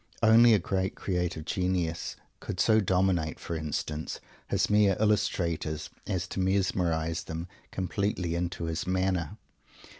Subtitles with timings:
[0.23, 6.39] Only a great creative genius could so dominate, for instance, his mere "illustrators," as to
[6.39, 9.37] mesmerize them completely into his manner.